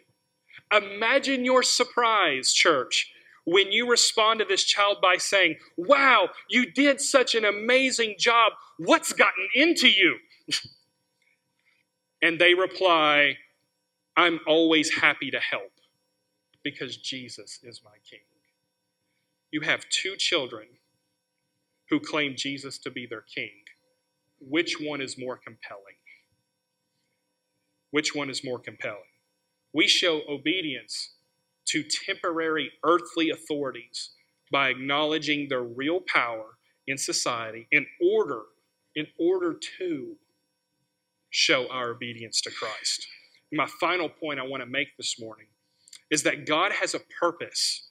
Imagine 0.72 1.44
your 1.44 1.62
surprise, 1.62 2.52
church, 2.52 3.12
when 3.44 3.72
you 3.72 3.90
respond 3.90 4.40
to 4.40 4.44
this 4.44 4.64
child 4.64 4.98
by 5.00 5.16
saying, 5.16 5.56
Wow, 5.76 6.28
you 6.48 6.70
did 6.70 7.00
such 7.00 7.34
an 7.34 7.44
amazing 7.44 8.16
job. 8.18 8.52
What's 8.78 9.12
gotten 9.12 9.48
into 9.54 9.88
you? 9.88 10.18
and 12.22 12.38
they 12.38 12.54
reply, 12.54 13.36
I'm 14.16 14.40
always 14.46 14.92
happy 14.92 15.30
to 15.30 15.40
help 15.40 15.72
because 16.62 16.96
Jesus 16.96 17.60
is 17.62 17.80
my 17.82 17.96
King. 18.08 18.20
You 19.50 19.62
have 19.62 19.88
two 19.88 20.16
children 20.16 20.66
who 21.88 22.00
claim 22.00 22.34
Jesus 22.36 22.78
to 22.78 22.90
be 22.90 23.06
their 23.06 23.24
King. 23.34 23.50
Which 24.40 24.78
one 24.80 25.00
is 25.00 25.18
more 25.18 25.36
compelling? 25.36 25.96
Which 27.90 28.14
one 28.14 28.28
is 28.28 28.44
more 28.44 28.58
compelling? 28.58 28.98
We 29.72 29.88
show 29.88 30.20
obedience 30.28 31.14
to 31.68 31.82
temporary 31.82 32.72
earthly 32.84 33.30
authorities 33.30 34.10
by 34.50 34.68
acknowledging 34.68 35.48
their 35.48 35.62
real 35.62 36.00
power 36.00 36.58
in 36.86 36.98
society 36.98 37.66
in 37.70 37.86
order 38.14 38.42
in 38.96 39.06
order 39.18 39.54
to 39.78 40.16
show 41.30 41.68
our 41.68 41.90
obedience 41.90 42.40
to 42.40 42.50
Christ. 42.50 43.06
My 43.52 43.66
final 43.80 44.08
point 44.08 44.40
I 44.40 44.42
want 44.42 44.62
to 44.62 44.68
make 44.68 44.96
this 44.96 45.20
morning 45.20 45.46
is 46.10 46.22
that 46.24 46.46
God 46.46 46.72
has 46.72 46.94
a 46.94 47.00
purpose 47.20 47.87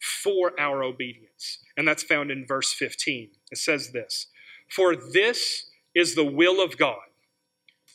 for 0.00 0.58
our 0.58 0.82
obedience, 0.82 1.58
and 1.76 1.86
that's 1.86 2.02
found 2.02 2.30
in 2.30 2.46
verse 2.46 2.72
15. 2.72 3.30
It 3.50 3.58
says 3.58 3.92
this 3.92 4.26
For 4.68 4.96
this 4.96 5.66
is 5.94 6.14
the 6.14 6.24
will 6.24 6.62
of 6.62 6.78
God, 6.78 6.98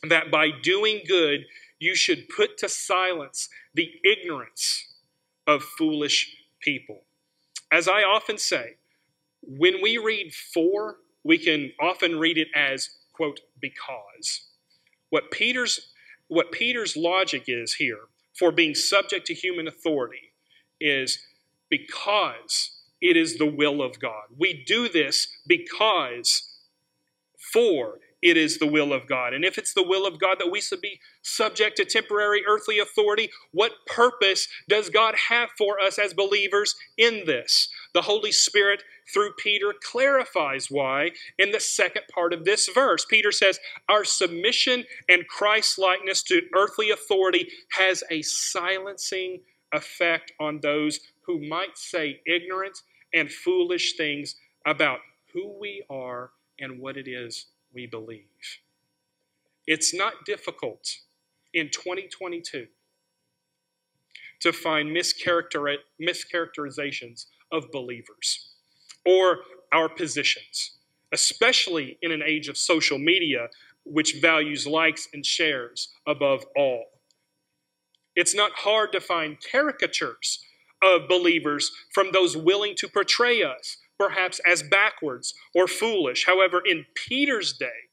that 0.08 0.30
by 0.30 0.50
doing 0.50 1.00
good 1.06 1.46
you 1.78 1.94
should 1.94 2.28
put 2.28 2.56
to 2.58 2.68
silence 2.68 3.48
the 3.74 3.90
ignorance 4.04 4.94
of 5.46 5.62
foolish 5.62 6.36
people. 6.60 7.02
As 7.70 7.88
I 7.88 8.02
often 8.02 8.38
say, 8.38 8.76
when 9.42 9.82
we 9.82 9.98
read 9.98 10.32
for, 10.32 10.96
we 11.24 11.38
can 11.38 11.72
often 11.80 12.18
read 12.18 12.38
it 12.38 12.48
as, 12.54 12.90
quote, 13.12 13.40
because. 13.60 14.48
What 15.10 15.30
Peter's, 15.30 15.92
what 16.28 16.52
Peter's 16.52 16.96
logic 16.96 17.44
is 17.48 17.74
here 17.74 18.00
for 18.34 18.50
being 18.50 18.74
subject 18.74 19.26
to 19.26 19.34
human 19.34 19.68
authority 19.68 20.32
is 20.80 21.18
because 21.70 22.70
it 23.00 23.16
is 23.16 23.38
the 23.38 23.46
will 23.46 23.82
of 23.82 23.98
God. 24.00 24.24
We 24.36 24.64
do 24.66 24.88
this 24.88 25.28
because 25.46 26.56
for 27.52 27.98
it 28.22 28.36
is 28.36 28.58
the 28.58 28.66
will 28.66 28.92
of 28.92 29.06
God. 29.06 29.34
And 29.34 29.44
if 29.44 29.58
it's 29.58 29.74
the 29.74 29.86
will 29.86 30.06
of 30.06 30.18
God 30.18 30.38
that 30.40 30.50
we 30.50 30.60
should 30.60 30.80
be 30.80 30.98
subject 31.22 31.76
to 31.76 31.84
temporary 31.84 32.42
earthly 32.48 32.78
authority, 32.78 33.30
what 33.52 33.72
purpose 33.86 34.48
does 34.68 34.88
God 34.90 35.14
have 35.28 35.50
for 35.56 35.78
us 35.78 35.98
as 35.98 36.14
believers 36.14 36.74
in 36.96 37.24
this? 37.26 37.68
The 37.94 38.02
Holy 38.02 38.32
Spirit, 38.32 38.82
through 39.12 39.34
Peter, 39.38 39.74
clarifies 39.80 40.70
why 40.70 41.10
in 41.38 41.52
the 41.52 41.60
second 41.60 42.02
part 42.12 42.32
of 42.32 42.44
this 42.44 42.68
verse. 42.74 43.04
Peter 43.04 43.30
says, 43.30 43.60
Our 43.88 44.04
submission 44.04 44.84
and 45.08 45.28
Christ 45.28 45.78
likeness 45.78 46.22
to 46.24 46.42
earthly 46.54 46.90
authority 46.90 47.48
has 47.72 48.02
a 48.10 48.22
silencing 48.22 49.42
effect 49.76 50.32
on 50.40 50.60
those 50.60 51.00
who 51.22 51.46
might 51.46 51.76
say 51.78 52.20
ignorant 52.26 52.78
and 53.14 53.30
foolish 53.30 53.96
things 53.96 54.36
about 54.66 55.00
who 55.32 55.56
we 55.58 55.84
are 55.90 56.30
and 56.58 56.80
what 56.80 56.96
it 56.96 57.06
is 57.06 57.46
we 57.72 57.86
believe. 57.86 58.24
It's 59.66 59.94
not 59.94 60.24
difficult 60.24 60.98
in 61.52 61.70
2022 61.70 62.66
to 64.40 64.52
find 64.52 64.88
mischaracter- 64.90 65.78
mischaracterizations 66.00 67.26
of 67.52 67.70
believers 67.72 68.54
or 69.04 69.38
our 69.72 69.88
positions, 69.88 70.78
especially 71.12 71.98
in 72.02 72.12
an 72.12 72.22
age 72.22 72.48
of 72.48 72.56
social 72.56 72.98
media 72.98 73.48
which 73.84 74.16
values 74.20 74.66
likes 74.66 75.08
and 75.14 75.24
shares 75.24 75.90
above 76.06 76.44
all. 76.56 76.86
It's 78.16 78.34
not 78.34 78.52
hard 78.54 78.92
to 78.92 79.00
find 79.00 79.36
caricatures 79.50 80.44
of 80.82 81.08
believers 81.08 81.70
from 81.92 82.12
those 82.12 82.36
willing 82.36 82.74
to 82.76 82.88
portray 82.88 83.42
us 83.42 83.76
perhaps 83.98 84.40
as 84.46 84.62
backwards 84.62 85.34
or 85.54 85.66
foolish. 85.66 86.26
However, 86.26 86.62
in 86.64 86.84
Peter's 86.94 87.52
day, 87.52 87.88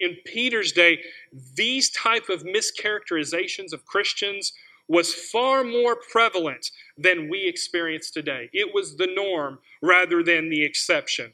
in 0.00 0.16
Peter's 0.24 0.72
day, 0.72 1.00
these 1.56 1.90
type 1.90 2.28
of 2.28 2.44
mischaracterizations 2.44 3.72
of 3.72 3.86
Christians 3.86 4.52
was 4.88 5.14
far 5.14 5.64
more 5.64 5.96
prevalent 6.10 6.70
than 6.98 7.30
we 7.30 7.46
experience 7.46 8.10
today. 8.10 8.50
It 8.52 8.74
was 8.74 8.96
the 8.96 9.06
norm 9.06 9.60
rather 9.80 10.22
than 10.22 10.50
the 10.50 10.64
exception. 10.64 11.32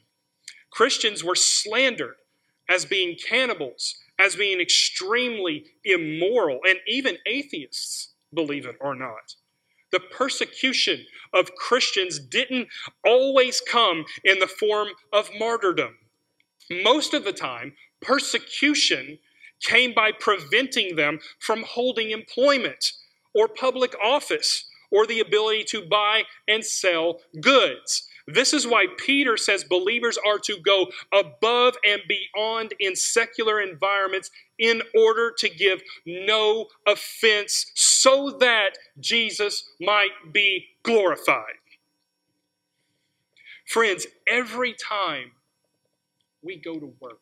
Christians 0.71 1.23
were 1.23 1.35
slandered 1.35 2.15
as 2.69 2.85
being 2.85 3.15
cannibals, 3.15 3.95
as 4.19 4.35
being 4.35 4.61
extremely 4.61 5.65
immoral, 5.83 6.59
and 6.67 6.77
even 6.87 7.17
atheists, 7.25 8.13
believe 8.33 8.65
it 8.65 8.75
or 8.79 8.95
not 8.95 9.35
the 9.91 9.99
persecution 9.99 11.05
of 11.33 11.55
Christians 11.55 12.19
didn't 12.19 12.67
always 13.05 13.61
come 13.61 14.05
in 14.23 14.39
the 14.39 14.47
form 14.47 14.89
of 15.11 15.29
martyrdom. 15.37 15.95
Most 16.83 17.13
of 17.13 17.23
the 17.23 17.33
time, 17.33 17.73
persecution 18.01 19.17
came 19.61 19.93
by 19.93 20.11
preventing 20.11 20.95
them 20.95 21.19
from 21.39 21.63
holding 21.63 22.11
employment 22.11 22.93
or 23.33 23.47
public 23.47 23.95
office 24.01 24.65
or 24.91 25.05
the 25.05 25.19
ability 25.19 25.63
to 25.63 25.87
buy 25.87 26.23
and 26.47 26.63
sell 26.63 27.19
goods. 27.41 28.07
This 28.27 28.53
is 28.53 28.67
why 28.67 28.85
Peter 28.97 29.37
says 29.37 29.63
believers 29.63 30.17
are 30.25 30.37
to 30.39 30.57
go 30.63 30.87
above 31.11 31.75
and 31.85 32.01
beyond 32.07 32.73
in 32.79 32.95
secular 32.95 33.59
environments 33.59 34.29
in 34.59 34.81
order 34.95 35.31
to 35.37 35.49
give 35.49 35.81
no 36.05 36.67
offense 36.85 37.71
so 37.75 38.37
that 38.39 38.71
Jesus 38.99 39.63
might 39.79 40.33
be 40.33 40.65
glorified. 40.83 41.55
Friends, 43.65 44.05
every 44.27 44.73
time 44.73 45.31
we 46.43 46.57
go 46.57 46.79
to 46.79 46.93
work, 46.99 47.21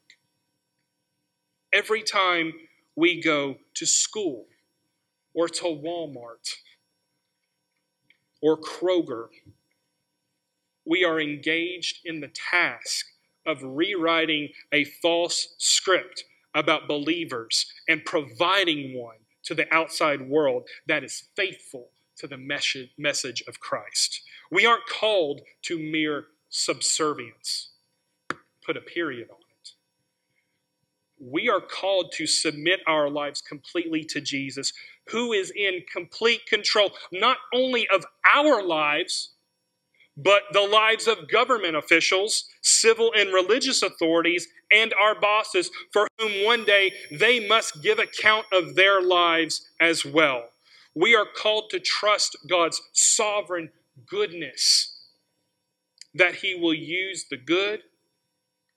every 1.71 2.02
time 2.02 2.54
we 2.95 3.21
go 3.21 3.58
to 3.76 3.86
school 3.86 4.45
or 5.36 5.47
to 5.47 5.65
Walmart 5.65 6.56
or 8.41 8.58
Kroger, 8.60 9.28
we 10.86 11.04
are 11.04 11.19
engaged 11.19 12.00
in 12.06 12.21
the 12.21 12.32
task 12.52 13.06
of 13.45 13.60
rewriting 13.62 14.50
a 14.71 14.86
false 14.86 15.56
script 15.58 16.23
about 16.57 16.89
believers 16.89 17.65
and 17.87 18.05
providing 18.05 18.93
one 18.97 19.17
to 19.43 19.55
the 19.55 19.73
outside 19.73 20.29
world 20.29 20.67
that 20.87 21.05
is 21.05 21.29
faithful 21.37 21.91
to 22.17 22.27
the 22.27 22.37
message 22.97 23.43
of 23.47 23.61
Christ. 23.61 24.21
We 24.51 24.65
aren't 24.65 24.87
called 24.87 25.41
to 25.63 25.79
mere 25.79 26.25
subservience. 26.49 27.71
Put 28.65 28.77
a 28.77 28.81
period 28.81 29.29
on 29.31 29.37
it. 29.37 29.71
we 31.19 31.49
are 31.49 31.61
called 31.61 32.11
to 32.13 32.27
submit 32.27 32.81
our 32.87 33.09
lives 33.09 33.41
completely 33.41 34.03
to 34.05 34.21
Jesus, 34.21 34.73
who 35.09 35.33
is 35.33 35.51
in 35.55 35.83
complete 35.91 36.45
control 36.47 36.91
not 37.11 37.37
only 37.53 37.87
of 37.89 38.05
our 38.35 38.63
lives, 38.63 39.33
but 40.17 40.43
the 40.53 40.61
lives 40.61 41.07
of 41.07 41.29
government 41.29 41.75
officials, 41.75 42.45
civil 42.61 43.11
and 43.15 43.33
religious 43.33 43.81
authorities, 43.83 44.47
and 44.71 44.93
our 44.99 45.19
bosses, 45.19 45.69
for 45.91 46.08
whom 46.19 46.45
one 46.45 46.65
day 46.65 46.91
they 47.12 47.47
must 47.47 47.82
give 47.82 47.99
account 47.99 48.45
of 48.51 48.75
their 48.75 49.01
lives 49.01 49.69
as 49.80 50.06
well. 50.06 50.49
We 50.95 51.15
are 51.15 51.25
called 51.25 51.69
to 51.71 51.80
trust 51.80 52.36
God's 52.49 52.82
sovereign 52.91 53.69
goodness, 54.10 54.95
that 56.13 56.36
He 56.36 56.56
will 56.56 56.73
use 56.73 57.25
the 57.30 57.38
good, 57.38 57.82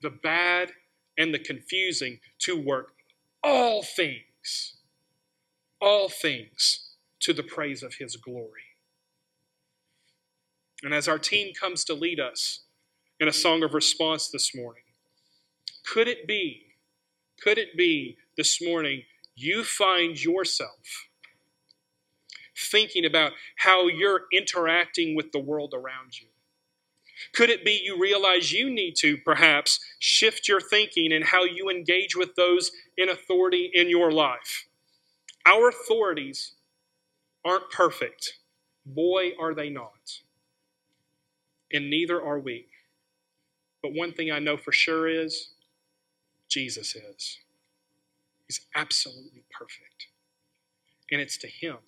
the 0.03 0.11
bad, 0.11 0.72
and 1.16 1.35
the 1.35 1.38
confusing 1.38 2.20
to 2.40 2.61
work 2.61 2.92
all 3.42 3.83
things, 3.83 4.76
all 5.81 6.09
things 6.09 6.94
to 7.20 7.33
the 7.33 7.42
praise 7.42 7.83
of 7.83 7.94
His 7.94 8.16
glory. 8.16 8.62
And 10.83 10.94
as 10.94 11.09
our 11.09 11.18
team 11.18 11.53
comes 11.59 11.85
to 11.85 11.94
lead 11.94 12.20
us 12.20 12.61
in 13.18 13.29
a 13.29 13.33
song 13.33 13.62
of 13.62 13.74
response 13.74 14.29
this 14.29 14.55
morning, 14.55 14.83
could 15.86 16.08
it 16.08 16.26
be, 16.26 16.62
could 17.42 17.58
it 17.58 17.76
be 17.76 18.16
this 18.36 18.60
morning 18.62 19.02
you 19.34 19.64
find 19.64 20.22
yourself 20.22 21.08
thinking 22.56 23.04
about 23.04 23.32
how 23.56 23.86
you're 23.86 24.22
interacting 24.32 25.14
with 25.14 25.32
the 25.32 25.38
world 25.38 25.72
around 25.74 26.20
you? 26.20 26.28
Could 27.34 27.50
it 27.50 27.64
be 27.64 27.80
you 27.82 28.00
realize 28.00 28.52
you 28.52 28.70
need 28.70 28.94
to 28.96 29.18
perhaps 29.18 29.78
shift 29.98 30.48
your 30.48 30.60
thinking 30.60 31.12
and 31.12 31.24
how 31.24 31.44
you 31.44 31.68
engage 31.68 32.16
with 32.16 32.34
those 32.34 32.70
in 32.96 33.08
authority 33.08 33.70
in 33.74 33.88
your 33.88 34.10
life? 34.10 34.66
Our 35.46 35.68
authorities 35.68 36.52
aren't 37.44 37.70
perfect. 37.70 38.38
Boy, 38.84 39.32
are 39.38 39.54
they 39.54 39.70
not. 39.70 40.20
And 41.72 41.90
neither 41.90 42.20
are 42.22 42.38
we. 42.38 42.66
But 43.82 43.94
one 43.94 44.12
thing 44.12 44.30
I 44.30 44.38
know 44.38 44.56
for 44.56 44.72
sure 44.72 45.08
is 45.08 45.50
Jesus 46.50 46.94
is. 46.94 47.38
He's 48.46 48.60
absolutely 48.74 49.44
perfect. 49.50 50.08
And 51.10 51.20
it's 51.20 51.38
to 51.38 51.46
Him 51.46 51.78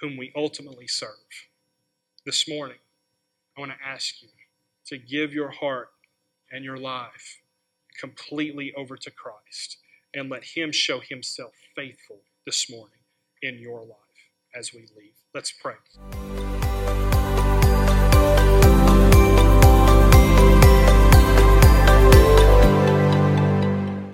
whom 0.00 0.16
we 0.16 0.32
ultimately 0.34 0.86
serve. 0.86 1.10
This 2.24 2.48
morning, 2.48 2.78
I 3.56 3.60
want 3.60 3.72
to 3.72 3.86
ask 3.86 4.22
you 4.22 4.28
to 4.86 4.98
give 4.98 5.32
your 5.32 5.50
heart 5.50 5.90
and 6.50 6.64
your 6.64 6.78
life 6.78 7.40
completely 7.98 8.72
over 8.74 8.96
to 8.96 9.10
Christ 9.10 9.78
and 10.14 10.30
let 10.30 10.44
Him 10.44 10.72
show 10.72 11.00
Himself 11.00 11.52
faithful 11.74 12.20
this 12.46 12.70
morning 12.70 13.00
in 13.42 13.58
your 13.58 13.80
life 13.80 13.98
as 14.54 14.72
we 14.72 14.80
leave. 14.96 15.14
Let's 15.34 15.52
pray. 15.52 15.74